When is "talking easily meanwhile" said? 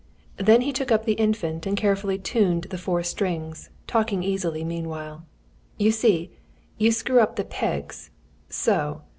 3.85-5.25